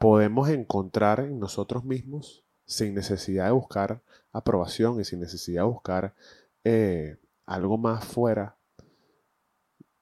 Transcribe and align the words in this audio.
podemos 0.00 0.48
encontrar 0.48 1.20
en 1.20 1.38
nosotros 1.38 1.84
mismos 1.84 2.42
sin 2.64 2.94
necesidad 2.94 3.44
de 3.44 3.50
buscar 3.50 4.00
aprobación 4.32 4.98
y 4.98 5.04
sin 5.04 5.20
necesidad 5.20 5.64
de 5.64 5.68
buscar 5.68 6.14
eh, 6.64 7.18
algo 7.44 7.76
más 7.76 8.02
fuera, 8.06 8.56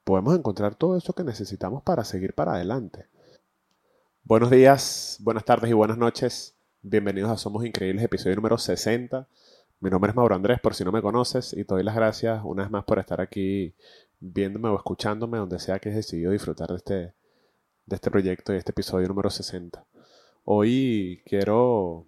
podemos 0.05 0.39
encontrar 0.39 0.77
todo 0.77 0.97
eso 0.97 1.15
que 1.15 1.25
necesitamos 1.25 1.83
para 1.83 2.05
seguir 2.05 2.33
para 2.33 2.53
adelante. 2.53 3.07
Buenos 4.23 4.51
días, 4.51 5.19
buenas 5.21 5.45
tardes 5.45 5.69
y 5.69 5.75
buenas 5.75 5.99
noches. 5.99 6.57
Bienvenidos 6.81 7.33
a 7.33 7.37
Somos 7.37 7.67
Increíbles, 7.67 8.05
episodio 8.05 8.37
número 8.37 8.57
60. 8.57 9.27
Mi 9.81 9.91
nombre 9.91 10.11
es 10.11 10.17
Mauro 10.17 10.37
Andrés, 10.37 10.61
por 10.61 10.77
si 10.77 10.85
no 10.85 10.93
me 10.93 11.03
conoces, 11.03 11.53
y 11.55 11.65
te 11.65 11.75
doy 11.75 11.83
las 11.83 11.97
gracias 11.97 12.41
una 12.45 12.63
vez 12.63 12.71
más 12.71 12.85
por 12.85 13.01
estar 13.01 13.21
aquí 13.21 13.75
viéndome 14.21 14.69
o 14.69 14.77
escuchándome, 14.77 15.39
donde 15.39 15.59
sea 15.59 15.81
que 15.81 15.89
has 15.89 15.97
decidido 15.97 16.31
disfrutar 16.31 16.69
de 16.69 16.77
este, 16.77 16.95
de 17.87 17.97
este 17.97 18.11
proyecto 18.13 18.55
y 18.55 18.59
este 18.59 18.71
episodio 18.71 19.09
número 19.09 19.31
60. 19.31 19.88
Hoy 20.51 21.21
quiero 21.27 22.07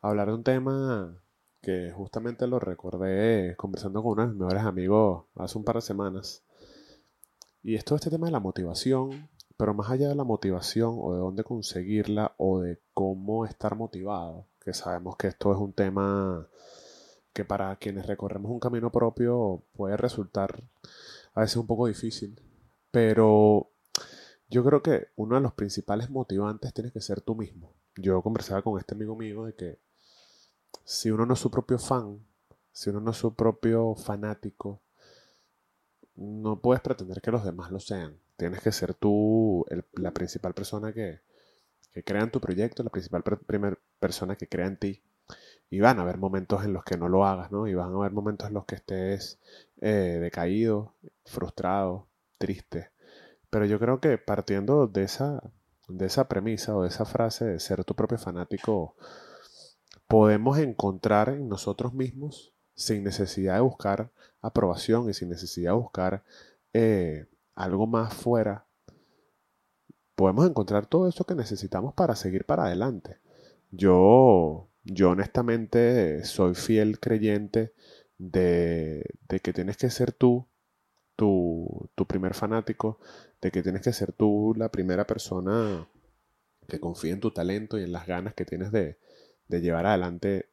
hablar 0.00 0.28
de 0.28 0.34
un 0.36 0.42
tema 0.42 1.22
que 1.60 1.92
justamente 1.92 2.46
lo 2.46 2.58
recordé 2.58 3.54
conversando 3.56 4.02
con 4.02 4.12
uno 4.12 4.22
de 4.22 4.28
mis 4.28 4.38
mejores 4.38 4.62
amigos 4.62 5.26
hace 5.34 5.58
un 5.58 5.64
par 5.64 5.74
de 5.74 5.82
semanas. 5.82 6.44
Y 7.62 7.74
es 7.74 7.84
este 7.86 8.08
tema 8.08 8.24
de 8.24 8.32
la 8.32 8.40
motivación, 8.40 9.28
pero 9.58 9.74
más 9.74 9.90
allá 9.90 10.08
de 10.08 10.14
la 10.14 10.24
motivación 10.24 10.96
o 10.98 11.12
de 11.12 11.18
dónde 11.18 11.44
conseguirla 11.44 12.32
o 12.38 12.60
de 12.60 12.80
cómo 12.94 13.44
estar 13.44 13.76
motivado, 13.76 14.46
que 14.64 14.72
sabemos 14.72 15.18
que 15.18 15.26
esto 15.26 15.52
es 15.52 15.58
un 15.58 15.74
tema 15.74 16.48
que 17.34 17.44
para 17.44 17.76
quienes 17.76 18.06
recorremos 18.06 18.50
un 18.50 18.60
camino 18.60 18.90
propio 18.90 19.62
puede 19.76 19.98
resultar 19.98 20.64
a 21.34 21.42
veces 21.42 21.58
un 21.58 21.66
poco 21.66 21.86
difícil, 21.86 22.40
pero 22.90 23.73
yo 24.54 24.62
creo 24.62 24.84
que 24.84 25.08
uno 25.16 25.34
de 25.34 25.40
los 25.40 25.52
principales 25.52 26.10
motivantes 26.10 26.72
tiene 26.72 26.92
que 26.92 27.00
ser 27.00 27.20
tú 27.20 27.34
mismo. 27.34 27.72
Yo 27.96 28.22
conversaba 28.22 28.62
con 28.62 28.78
este 28.78 28.94
amigo 28.94 29.16
mío 29.16 29.46
de 29.46 29.54
que 29.56 29.78
si 30.84 31.10
uno 31.10 31.26
no 31.26 31.34
es 31.34 31.40
su 31.40 31.50
propio 31.50 31.76
fan, 31.76 32.24
si 32.70 32.90
uno 32.90 33.00
no 33.00 33.10
es 33.10 33.16
su 33.16 33.34
propio 33.34 33.96
fanático, 33.96 34.80
no 36.14 36.60
puedes 36.60 36.80
pretender 36.82 37.20
que 37.20 37.32
los 37.32 37.44
demás 37.44 37.72
lo 37.72 37.80
sean. 37.80 38.16
Tienes 38.36 38.60
que 38.60 38.70
ser 38.70 38.94
tú 38.94 39.66
la 39.94 40.12
principal 40.12 40.54
persona 40.54 40.92
que, 40.92 41.18
que, 41.92 42.04
crea 42.04 42.22
en 42.22 42.30
tu 42.30 42.40
proyecto, 42.40 42.84
la 42.84 42.90
principal 42.90 43.24
primera 43.24 43.76
persona 43.98 44.36
que 44.36 44.48
crea 44.48 44.66
en 44.66 44.76
ti. 44.76 45.02
Y 45.68 45.80
van 45.80 45.98
a 45.98 46.02
haber 46.02 46.18
momentos 46.18 46.64
en 46.64 46.72
los 46.72 46.84
que 46.84 46.96
no 46.96 47.08
lo 47.08 47.26
hagas, 47.26 47.50
¿no? 47.50 47.66
Y 47.66 47.74
van 47.74 47.92
a 47.92 47.96
haber 47.96 48.12
momentos 48.12 48.46
en 48.46 48.54
los 48.54 48.66
que 48.66 48.76
estés 48.76 49.40
eh, 49.80 50.18
decaído, 50.20 50.94
frustrado, 51.24 52.06
triste. 52.38 52.93
Pero 53.54 53.66
yo 53.66 53.78
creo 53.78 54.00
que 54.00 54.18
partiendo 54.18 54.88
de 54.88 55.04
esa, 55.04 55.40
de 55.86 56.06
esa 56.06 56.26
premisa 56.26 56.76
o 56.76 56.82
de 56.82 56.88
esa 56.88 57.04
frase 57.04 57.44
de 57.44 57.60
ser 57.60 57.84
tu 57.84 57.94
propio 57.94 58.18
fanático, 58.18 58.96
podemos 60.08 60.58
encontrar 60.58 61.28
en 61.28 61.48
nosotros 61.48 61.94
mismos, 61.94 62.52
sin 62.74 63.04
necesidad 63.04 63.54
de 63.54 63.60
buscar 63.60 64.10
aprobación 64.40 65.08
y 65.08 65.14
sin 65.14 65.28
necesidad 65.28 65.70
de 65.70 65.78
buscar 65.78 66.24
eh, 66.72 67.28
algo 67.54 67.86
más 67.86 68.12
fuera, 68.12 68.66
podemos 70.16 70.50
encontrar 70.50 70.86
todo 70.86 71.06
eso 71.06 71.24
que 71.24 71.36
necesitamos 71.36 71.94
para 71.94 72.16
seguir 72.16 72.46
para 72.46 72.64
adelante. 72.64 73.20
Yo, 73.70 74.66
yo 74.82 75.10
honestamente 75.10 76.24
soy 76.24 76.56
fiel 76.56 76.98
creyente 76.98 77.72
de, 78.18 79.14
de 79.28 79.38
que 79.38 79.52
tienes 79.52 79.76
que 79.76 79.90
ser 79.90 80.10
tú 80.10 80.48
tu, 81.16 81.90
primer 82.08 82.34
fanático, 82.34 82.98
de 83.40 83.50
que 83.50 83.62
tienes 83.62 83.82
que 83.82 83.92
ser 83.92 84.12
tú 84.12 84.54
la 84.56 84.70
primera 84.70 85.06
persona 85.06 85.88
que 86.68 86.80
confíe 86.80 87.12
en 87.12 87.20
tu 87.20 87.30
talento 87.30 87.78
y 87.78 87.84
en 87.84 87.92
las 87.92 88.06
ganas 88.06 88.34
que 88.34 88.44
tienes 88.44 88.72
de, 88.72 88.98
llevar 89.48 89.86
adelante 89.86 90.50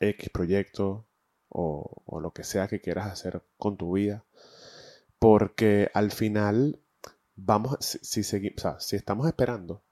X 0.00 0.28
proyecto 0.30 1.06
o, 1.48 2.20
lo 2.20 2.32
que 2.32 2.44
sea 2.44 2.68
que 2.68 2.80
quieras 2.80 3.06
hacer 3.10 3.42
con 3.58 3.76
tu 3.76 3.92
vida. 3.92 4.24
Porque 5.18 5.90
al 5.94 6.10
final, 6.10 6.80
vamos, 7.36 7.78
si, 7.80 8.22
si, 8.22 8.54
si 8.78 8.96
estamos 8.96 9.26
esperando 9.26 9.82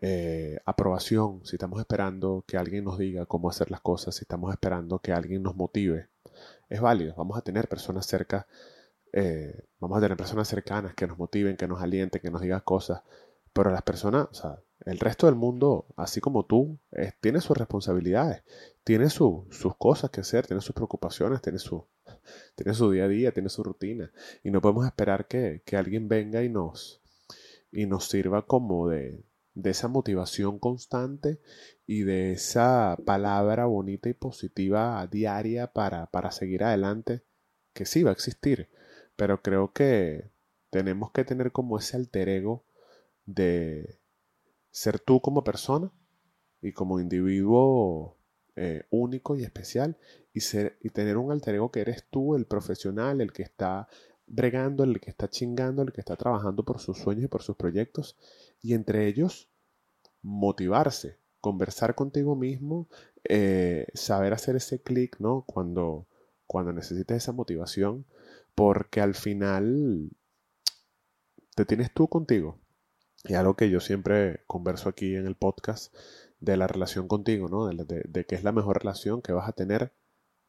eh, 0.00 0.58
aprobación, 0.66 1.40
si 1.44 1.56
estamos 1.56 1.80
esperando 1.80 2.44
que 2.46 2.58
alguien 2.58 2.84
nos 2.84 2.98
diga 2.98 3.24
cómo 3.24 3.48
hacer 3.48 3.70
las 3.70 3.80
cosas, 3.80 4.14
si 4.16 4.24
estamos 4.24 4.52
esperando 4.52 4.98
que 4.98 5.12
alguien 5.12 5.42
nos 5.42 5.56
motive, 5.56 6.08
es 6.68 6.80
válido. 6.80 7.14
Vamos 7.16 7.38
a 7.38 7.42
tener 7.42 7.68
personas 7.68 8.06
cerca, 8.06 8.46
eh, 9.18 9.64
vamos 9.80 9.96
a 9.96 10.02
tener 10.02 10.16
personas 10.18 10.46
cercanas 10.46 10.94
que 10.94 11.06
nos 11.06 11.16
motiven, 11.16 11.56
que 11.56 11.66
nos 11.66 11.80
alienten, 11.80 12.20
que 12.20 12.30
nos 12.30 12.42
digan 12.42 12.60
cosas. 12.60 13.02
Pero 13.54 13.70
las 13.70 13.80
personas, 13.80 14.28
o 14.30 14.34
sea, 14.34 14.60
el 14.84 14.98
resto 14.98 15.24
del 15.24 15.36
mundo, 15.36 15.86
así 15.96 16.20
como 16.20 16.44
tú, 16.44 16.78
tiene 17.22 17.40
sus 17.40 17.56
responsabilidades, 17.56 18.42
tiene 18.84 19.08
sus 19.08 19.46
cosas 19.78 20.10
que 20.10 20.20
hacer, 20.20 20.46
tiene 20.46 20.60
sus 20.60 20.74
preocupaciones, 20.74 21.40
tiene 21.40 21.58
su, 21.58 21.86
tiene 22.56 22.74
su 22.74 22.90
día 22.90 23.04
a 23.04 23.08
día, 23.08 23.32
tiene 23.32 23.48
su 23.48 23.62
rutina. 23.62 24.12
Y 24.44 24.50
no 24.50 24.60
podemos 24.60 24.84
esperar 24.84 25.26
que, 25.26 25.62
que 25.64 25.78
alguien 25.78 26.08
venga 26.08 26.42
y 26.42 26.50
nos, 26.50 27.00
y 27.72 27.86
nos 27.86 28.08
sirva 28.08 28.46
como 28.46 28.90
de, 28.90 29.24
de 29.54 29.70
esa 29.70 29.88
motivación 29.88 30.58
constante 30.58 31.40
y 31.86 32.02
de 32.02 32.32
esa 32.32 32.98
palabra 33.06 33.64
bonita 33.64 34.10
y 34.10 34.14
positiva 34.14 35.06
diaria 35.10 35.72
para, 35.72 36.06
para 36.10 36.30
seguir 36.30 36.64
adelante, 36.64 37.22
que 37.72 37.86
sí 37.86 38.02
va 38.02 38.10
a 38.10 38.12
existir, 38.12 38.68
pero 39.16 39.42
creo 39.42 39.72
que 39.72 40.30
tenemos 40.70 41.10
que 41.12 41.24
tener 41.24 41.52
como 41.52 41.78
ese 41.78 41.96
alter 41.96 42.28
ego 42.28 42.64
de 43.24 44.00
ser 44.70 45.00
tú 45.00 45.20
como 45.20 45.42
persona 45.42 45.90
y 46.60 46.72
como 46.72 47.00
individuo 47.00 48.16
eh, 48.56 48.84
único 48.90 49.36
y 49.36 49.42
especial 49.42 49.98
y, 50.32 50.40
ser, 50.40 50.78
y 50.80 50.90
tener 50.90 51.16
un 51.16 51.32
alter 51.32 51.56
ego 51.56 51.70
que 51.70 51.80
eres 51.80 52.04
tú, 52.10 52.34
el 52.34 52.46
profesional, 52.46 53.20
el 53.20 53.32
que 53.32 53.42
está 53.42 53.88
bregando, 54.26 54.84
el 54.84 55.00
que 55.00 55.10
está 55.10 55.28
chingando, 55.28 55.82
el 55.82 55.92
que 55.92 56.00
está 56.00 56.16
trabajando 56.16 56.64
por 56.64 56.80
sus 56.80 56.98
sueños 56.98 57.24
y 57.24 57.28
por 57.28 57.42
sus 57.42 57.56
proyectos 57.56 58.16
y 58.60 58.74
entre 58.74 59.06
ellos 59.06 59.48
motivarse, 60.22 61.18
conversar 61.40 61.94
contigo 61.94 62.34
mismo, 62.34 62.88
eh, 63.24 63.86
saber 63.94 64.32
hacer 64.32 64.56
ese 64.56 64.82
clic, 64.82 65.20
¿no? 65.20 65.44
Cuando, 65.46 66.06
cuando 66.46 66.72
necesites 66.72 67.18
esa 67.18 67.32
motivación, 67.32 68.04
porque 68.56 69.00
al 69.00 69.14
final 69.14 70.10
te 71.54 71.64
tienes 71.64 71.92
tú 71.92 72.08
contigo. 72.08 72.58
Y 73.24 73.34
algo 73.34 73.54
que 73.54 73.70
yo 73.70 73.80
siempre 73.80 74.42
converso 74.46 74.88
aquí 74.88 75.14
en 75.14 75.26
el 75.26 75.36
podcast 75.36 75.94
de 76.40 76.56
la 76.56 76.66
relación 76.66 77.06
contigo, 77.06 77.48
¿no? 77.48 77.66
De, 77.66 78.02
de, 78.04 78.24
que 78.24 78.34
es 78.34 78.42
la 78.44 78.52
mejor 78.52 78.78
relación 78.78 79.20
que 79.22 79.32
vas 79.32 79.48
a 79.48 79.52
tener 79.52 79.92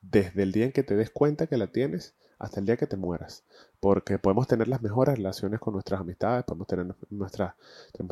desde 0.01 0.43
el 0.43 0.51
día 0.51 0.65
en 0.65 0.71
que 0.71 0.83
te 0.83 0.95
des 0.95 1.09
cuenta 1.09 1.47
que 1.47 1.57
la 1.57 1.67
tienes 1.67 2.15
hasta 2.39 2.59
el 2.59 2.65
día 2.65 2.77
que 2.77 2.87
te 2.87 2.97
mueras. 2.97 3.43
Porque 3.79 4.19
podemos 4.19 4.47
tener 4.47 4.67
las 4.69 4.81
mejores 4.81 5.15
relaciones 5.17 5.59
con 5.59 5.73
nuestras 5.73 5.99
amistades, 5.99 6.45
podemos 6.45 6.67
tener, 6.67 6.87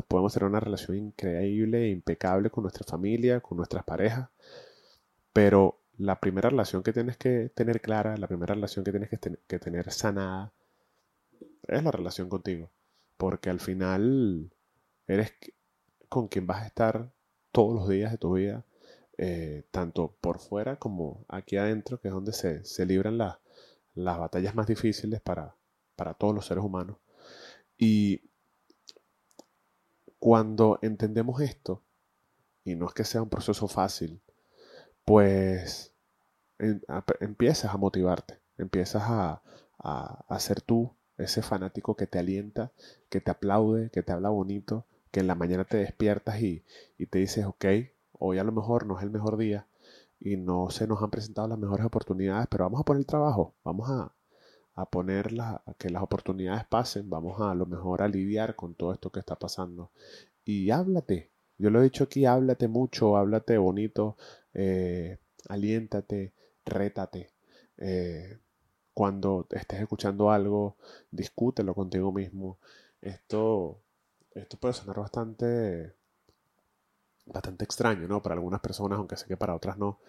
podemos 0.08 0.34
tener 0.34 0.48
una 0.48 0.60
relación 0.60 0.96
increíble, 0.96 1.88
impecable 1.88 2.50
con 2.50 2.62
nuestra 2.62 2.84
familia, 2.84 3.40
con 3.40 3.56
nuestras 3.56 3.84
parejas. 3.84 4.28
Pero 5.32 5.80
la 5.98 6.20
primera 6.20 6.50
relación 6.50 6.82
que 6.82 6.92
tienes 6.92 7.16
que 7.16 7.50
tener 7.54 7.80
clara, 7.80 8.16
la 8.16 8.28
primera 8.28 8.54
relación 8.54 8.84
que 8.84 8.90
tienes 8.92 9.08
que, 9.08 9.58
tener 9.58 9.90
sanada, 9.92 10.52
es 11.68 11.82
la 11.82 11.90
relación 11.90 12.28
contigo. 12.28 12.70
Porque 13.16 13.50
al 13.50 13.60
final 13.60 14.50
eres 15.06 15.32
con 16.08 16.28
quien 16.28 16.46
vas 16.46 16.62
a 16.62 16.66
estar 16.66 17.10
todos 17.52 17.74
los 17.74 17.88
días 17.88 18.12
de 18.12 18.18
tu 18.18 18.34
vida 18.34 18.64
eh, 19.18 19.64
tanto 19.70 20.14
por 20.20 20.38
fuera 20.38 20.76
como 20.76 21.24
aquí 21.28 21.56
adentro, 21.56 22.00
que 22.00 22.08
es 22.08 22.14
donde 22.14 22.32
se, 22.32 22.64
se 22.64 22.84
libran 22.84 23.16
las 23.16 23.38
batallas 24.18 24.54
más 24.54 24.66
difíciles 24.66 25.20
para, 25.22 25.56
para 25.96 26.14
todos 26.14 26.34
los 26.34 26.46
seres 26.46 26.62
humanos. 26.62 26.98
Y 27.78 28.22
cuando 30.18 30.78
entendemos 30.82 31.40
esto, 31.40 31.82
y 32.64 32.74
no 32.74 32.86
es 32.86 32.94
que 32.94 33.04
sea 33.04 33.22
un 33.22 33.30
proceso 33.30 33.68
fácil, 33.68 34.20
pues 35.06 35.94
empiezas 37.20 37.72
a 37.72 37.76
motivarte, 37.78 38.40
empiezas 38.58 39.04
a, 39.06 39.42
a, 39.78 40.40
ser 40.40 40.60
tú 40.60 40.96
ese 41.16 41.42
fanático 41.42 41.96
que 41.96 42.08
te 42.08 42.18
alienta, 42.18 42.72
que 43.08 43.20
te 43.20 43.30
aplaude, 43.30 43.90
que 43.90 44.02
te 44.02 44.12
habla 44.12 44.30
bonito, 44.30 44.84
que 45.12 45.20
en 45.20 45.28
la 45.28 45.36
mañana 45.36 45.64
te 45.64 45.76
despiertas 45.78 46.42
y, 46.42 46.64
y 46.98 47.06
te 47.06 47.20
dices, 47.20 47.46
ok, 47.46 47.64
hoy 48.12 48.38
a 48.38 48.44
lo 48.44 48.50
mejor 48.50 48.84
no 48.86 48.98
es 48.98 49.04
el 49.04 49.10
mejor 49.10 49.36
día 49.36 49.68
y 50.18 50.36
no 50.36 50.70
se 50.70 50.88
nos 50.88 51.00
han 51.02 51.10
presentado 51.10 51.46
las 51.46 51.58
mejores 51.58 51.86
oportunidades, 51.86 52.48
pero 52.50 52.64
vamos 52.64 52.80
a 52.80 52.84
poner 52.84 53.00
el 53.00 53.06
trabajo, 53.06 53.54
vamos 53.62 53.88
a, 53.88 54.12
a 54.74 54.90
poner 54.90 55.40
a 55.40 55.62
que 55.78 55.90
las 55.90 56.02
oportunidades 56.02 56.64
pasen, 56.66 57.08
vamos 57.08 57.40
a, 57.40 57.52
a 57.52 57.54
lo 57.54 57.66
mejor 57.66 58.02
a 58.02 58.08
lidiar 58.08 58.56
con 58.56 58.74
todo 58.74 58.92
esto 58.92 59.10
que 59.12 59.20
está 59.20 59.36
pasando. 59.36 59.92
Y 60.44 60.70
háblate, 60.70 61.30
yo 61.58 61.70
lo 61.70 61.80
he 61.80 61.84
dicho 61.84 62.04
aquí, 62.04 62.26
háblate 62.26 62.68
mucho, 62.68 63.16
háblate 63.16 63.58
bonito, 63.58 64.16
eh, 64.54 65.18
aliéntate, 65.48 66.32
rétate. 66.64 67.30
Eh, 67.78 68.38
cuando 68.94 69.46
estés 69.50 69.80
escuchando 69.80 70.30
algo, 70.30 70.76
discútelo 71.10 71.74
contigo 71.74 72.12
mismo. 72.12 72.58
Esto, 73.00 73.80
esto 74.34 74.56
puede 74.58 74.74
sonar 74.74 74.98
bastante 74.98 75.94
bastante 77.26 77.64
extraño, 77.64 78.08
¿no? 78.08 78.22
Para 78.22 78.34
algunas 78.36 78.60
personas, 78.60 78.98
aunque 78.98 79.16
sé 79.16 79.26
que 79.26 79.36
para 79.36 79.54
otras 79.54 79.78
no. 79.78 80.00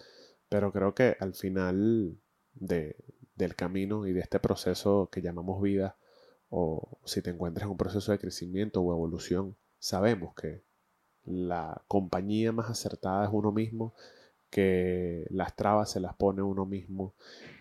Pero 0.49 0.71
creo 0.71 0.93
que 0.95 1.17
al 1.19 1.33
final 1.33 2.17
de, 2.53 2.95
del 3.35 3.55
camino 3.55 4.07
y 4.07 4.13
de 4.13 4.21
este 4.21 4.39
proceso 4.39 5.09
que 5.11 5.21
llamamos 5.21 5.61
vida, 5.61 5.97
o 6.49 6.99
si 7.05 7.21
te 7.21 7.31
encuentras 7.31 7.65
en 7.65 7.71
un 7.71 7.77
proceso 7.77 8.11
de 8.11 8.19
crecimiento 8.19 8.81
o 8.81 8.93
evolución, 8.93 9.57
sabemos 9.79 10.33
que 10.35 10.63
la 11.27 11.83
compañía 11.87 12.51
más 12.51 12.69
acertada 12.69 13.25
es 13.25 13.31
uno 13.33 13.51
mismo, 13.51 13.93
que 14.49 15.25
las 15.29 15.55
trabas 15.55 15.91
se 15.91 15.99
las 15.99 16.15
pone 16.15 16.41
uno 16.41 16.65
mismo 16.65 17.13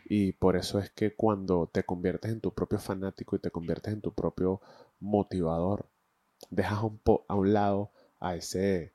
y 0.06 0.32
por 0.32 0.56
eso 0.56 0.78
es 0.78 0.90
que 0.90 1.14
cuando 1.16 1.68
te 1.72 1.84
conviertes 1.84 2.32
en 2.32 2.40
tu 2.40 2.54
propio 2.54 2.78
fanático 2.78 3.36
y 3.36 3.40
te 3.40 3.50
conviertes 3.50 3.92
en 3.94 4.00
tu 4.02 4.14
propio 4.14 4.60
motivador, 5.00 5.88
dejas 6.50 6.82
un 6.84 7.00
a 7.28 7.34
un 7.34 7.52
lado 7.52 7.92
a 8.20 8.36
ese 8.36 8.94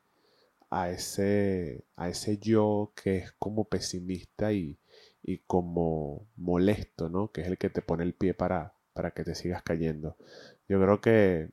a 0.69 0.89
ese 0.89 1.85
a 1.95 2.09
ese 2.09 2.37
yo 2.37 2.93
que 2.95 3.17
es 3.17 3.31
como 3.33 3.65
pesimista 3.65 4.53
y, 4.53 4.79
y 5.23 5.39
como 5.39 6.27
molesto, 6.37 7.09
¿no? 7.09 7.31
Que 7.31 7.41
es 7.41 7.47
el 7.47 7.57
que 7.57 7.69
te 7.69 7.81
pone 7.81 8.03
el 8.03 8.13
pie 8.15 8.33
para, 8.33 8.73
para 8.93 9.11
que 9.11 9.23
te 9.23 9.35
sigas 9.35 9.63
cayendo. 9.63 10.17
Yo 10.67 10.79
creo 10.81 11.01
que 11.01 11.49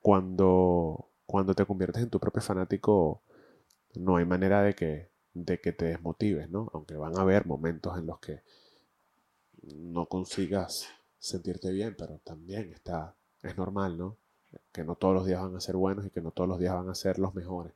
cuando, 0.00 1.10
cuando 1.26 1.54
te 1.54 1.66
conviertes 1.66 2.02
en 2.02 2.10
tu 2.10 2.20
propio 2.20 2.40
fanático, 2.40 3.22
no 3.94 4.16
hay 4.16 4.24
manera 4.24 4.62
de 4.62 4.74
que, 4.74 5.10
de 5.34 5.60
que 5.60 5.72
te 5.72 5.86
desmotives, 5.86 6.48
¿no? 6.50 6.70
Aunque 6.72 6.96
van 6.96 7.18
a 7.18 7.22
haber 7.22 7.46
momentos 7.46 7.98
en 7.98 8.06
los 8.06 8.20
que 8.20 8.42
no 9.62 10.06
consigas 10.06 10.88
sentirte 11.18 11.72
bien, 11.72 11.96
pero 11.98 12.18
también 12.18 12.72
está, 12.72 13.16
es 13.42 13.56
normal, 13.56 13.98
¿no? 13.98 14.16
Que 14.72 14.84
no 14.84 14.94
todos 14.94 15.14
los 15.14 15.26
días 15.26 15.42
van 15.42 15.56
a 15.56 15.60
ser 15.60 15.76
buenos 15.76 16.06
y 16.06 16.10
que 16.10 16.20
no 16.20 16.30
todos 16.30 16.48
los 16.48 16.58
días 16.58 16.74
van 16.74 16.88
a 16.88 16.94
ser 16.94 17.18
los 17.18 17.34
mejores. 17.34 17.72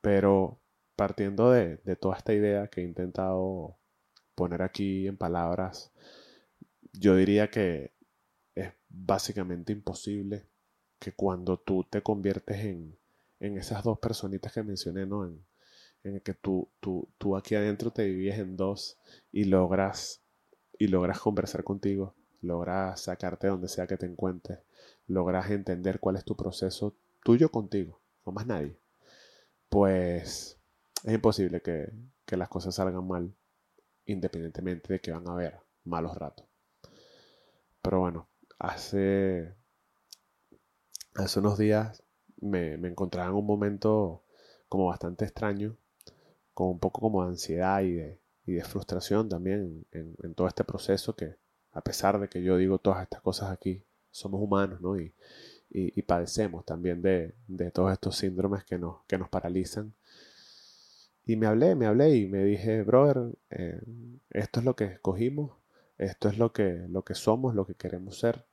Pero 0.00 0.58
partiendo 0.94 1.50
de, 1.50 1.78
de 1.78 1.96
toda 1.96 2.16
esta 2.16 2.32
idea 2.32 2.68
que 2.68 2.80
he 2.82 2.84
intentado 2.84 3.76
poner 4.34 4.62
aquí 4.62 5.08
en 5.08 5.16
palabras, 5.16 5.90
yo 6.92 7.16
diría 7.16 7.50
que 7.50 7.92
es 8.54 8.72
básicamente 8.88 9.72
imposible 9.72 10.47
que 10.98 11.12
cuando 11.12 11.58
tú 11.58 11.84
te 11.84 12.02
conviertes 12.02 12.58
en, 12.64 12.96
en 13.40 13.58
esas 13.58 13.84
dos 13.84 13.98
personitas 13.98 14.52
que 14.52 14.62
mencioné, 14.62 15.06
¿no? 15.06 15.24
En, 15.26 15.44
en 16.04 16.16
el 16.16 16.22
que 16.22 16.34
tú, 16.34 16.68
tú, 16.80 17.08
tú 17.18 17.36
aquí 17.36 17.54
adentro 17.54 17.90
te 17.90 18.02
divides 18.02 18.38
en 18.38 18.56
dos 18.56 18.98
y 19.32 19.44
logras, 19.44 20.20
y 20.78 20.88
logras 20.88 21.20
conversar 21.20 21.64
contigo, 21.64 22.14
logras 22.40 23.00
sacarte 23.02 23.48
donde 23.48 23.68
sea 23.68 23.86
que 23.86 23.96
te 23.96 24.06
encuentres, 24.06 24.60
logras 25.06 25.50
entender 25.50 26.00
cuál 26.00 26.16
es 26.16 26.24
tu 26.24 26.36
proceso 26.36 26.94
tuyo 27.24 27.50
contigo, 27.50 28.00
no 28.24 28.32
más 28.32 28.46
nadie, 28.46 28.76
pues 29.68 30.58
es 31.04 31.14
imposible 31.14 31.60
que, 31.60 31.90
que 32.24 32.36
las 32.36 32.48
cosas 32.48 32.74
salgan 32.74 33.06
mal, 33.06 33.32
independientemente 34.06 34.92
de 34.94 35.00
que 35.00 35.12
van 35.12 35.28
a 35.28 35.32
haber 35.32 35.58
malos 35.84 36.16
ratos. 36.16 36.46
Pero 37.82 38.00
bueno, 38.00 38.28
hace, 38.58 39.54
hace 41.14 41.40
unos 41.40 41.58
días 41.58 42.02
me, 42.40 42.74
encontraba 42.74 43.28
en 43.28 43.34
un 43.34 43.46
momento 43.46 44.22
como 44.68 44.86
bastante 44.86 45.24
extraño, 45.24 45.76
con 46.54 46.68
un 46.68 46.78
poco 46.78 47.00
como 47.00 47.22
de 47.24 47.30
ansiedad 47.30 47.82
y 47.82 47.92
de, 47.92 48.18
frustración 48.64 49.28
también 49.28 49.84
en, 49.92 50.34
todo 50.34 50.48
este 50.48 50.64
proceso 50.64 51.14
que, 51.14 51.36
a 51.72 51.82
pesar 51.82 52.18
de 52.18 52.28
que 52.28 52.42
yo 52.42 52.56
digo 52.56 52.78
todas 52.78 53.02
estas 53.02 53.20
cosas 53.20 53.50
aquí, 53.50 53.82
somos 54.10 54.40
humanos, 54.42 54.80
¿no? 54.80 54.98
Y, 54.98 55.12
padecemos 56.06 56.64
también 56.64 57.02
de, 57.02 57.34
de, 57.46 57.70
todos 57.70 57.92
estos 57.92 58.16
síndromes 58.16 58.64
que 58.64 58.78
nos, 58.78 59.04
que 59.06 59.18
nos 59.18 59.28
paralizan. 59.28 59.92
Y 61.26 61.36
me 61.36 61.46
hablé, 61.46 61.74
me 61.74 61.84
hablé 61.84 62.16
y 62.16 62.26
me 62.26 62.42
dije, 62.42 62.82
brother, 62.82 63.36
eh, 63.50 63.82
esto 64.30 64.60
es 64.60 64.64
lo 64.64 64.74
que 64.74 64.84
escogimos, 64.84 65.52
esto 65.98 66.30
es 66.30 66.38
lo 66.38 66.54
que, 66.54 66.86
lo 66.88 67.04
que 67.04 67.14
somos, 67.14 67.54
lo 67.54 67.66
que 67.66 67.74
queremos 67.74 68.18
ser. 68.18 68.46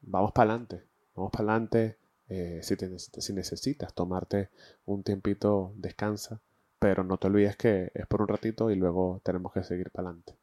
Vamos 0.00 0.32
para 0.32 0.52
adelante, 0.52 0.86
vamos 1.16 1.32
para 1.32 1.44
adelante. 1.44 1.96
Eh, 2.28 2.60
si, 2.62 2.76
si 2.76 3.32
necesitas 3.32 3.94
tomarte 3.94 4.50
un 4.84 5.02
tiempito, 5.02 5.72
descansa, 5.76 6.40
pero 6.78 7.04
no 7.04 7.18
te 7.18 7.28
olvides 7.28 7.56
que 7.56 7.90
es 7.94 8.06
por 8.06 8.22
un 8.22 8.28
ratito 8.28 8.70
y 8.70 8.76
luego 8.76 9.20
tenemos 9.24 9.52
que 9.52 9.62
seguir 9.62 9.90
para 9.90 10.08
adelante. 10.08 10.36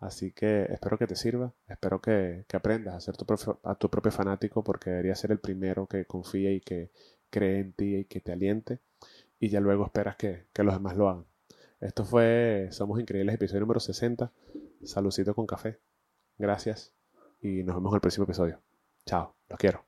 Así 0.00 0.32
que 0.32 0.64
espero 0.64 0.98
que 0.98 1.06
te 1.06 1.16
sirva, 1.16 1.52
espero 1.68 2.00
que, 2.00 2.44
aprendas 2.52 2.94
a 2.94 3.00
ser 3.00 3.16
tu 3.16 3.24
a 3.62 3.74
tu 3.76 3.88
propio 3.88 4.12
fanático 4.12 4.62
porque 4.62 4.90
debería 4.90 5.14
ser 5.14 5.32
el 5.32 5.38
primero 5.38 5.86
que 5.86 6.04
confíe 6.04 6.52
y 6.52 6.60
que 6.60 6.90
cree 7.30 7.60
en 7.60 7.72
ti 7.72 7.96
y 7.96 8.04
que 8.04 8.20
te 8.20 8.32
aliente 8.32 8.80
y 9.40 9.48
ya 9.48 9.60
luego 9.60 9.86
esperas 9.86 10.16
que, 10.16 10.46
que 10.52 10.62
los 10.62 10.74
demás 10.74 10.96
lo 10.96 11.08
hagan. 11.08 11.24
Esto 11.80 12.04
fue 12.04 12.68
Somos 12.70 13.00
Increíbles, 13.00 13.34
episodio 13.34 13.60
número 13.60 13.80
60. 13.80 14.30
Saludcito 14.84 15.34
con 15.34 15.46
café. 15.46 15.78
Gracias 16.38 16.92
y 17.40 17.62
nos 17.62 17.76
vemos 17.76 17.92
en 17.92 17.96
el 17.96 18.00
próximo 18.00 18.24
episodio. 18.24 18.60
Chao, 19.06 19.34
los 19.54 19.58
quiero. 19.58 19.84